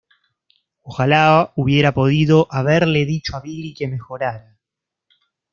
[0.81, 4.57] Ojalá hubiera podido haberle dicho a Billy que mejorará.